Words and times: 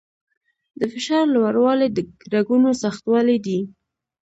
د 0.79 0.81
فشار 0.93 1.25
لوړوالی 1.35 1.87
د 1.95 1.99
رګونو 2.33 2.69
سختوالي 2.83 3.37
دی. 3.45 3.59